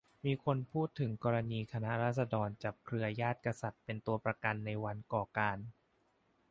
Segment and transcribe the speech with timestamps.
[0.25, 5.57] มีคนพูดถึงกรณีคณะราษฎรจับเครือญาติกษัตริย์เป็นตัวประกันในวันก่อการ